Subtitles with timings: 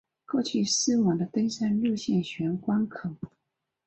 [0.25, 3.11] 过去是往的登山路线玄关口。